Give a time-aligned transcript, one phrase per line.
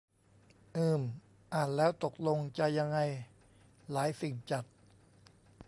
[0.75, 1.01] อืม
[1.53, 2.97] อ่านแล้ว ตกลงจะยังไง
[3.91, 4.63] หลายสิ่งจัด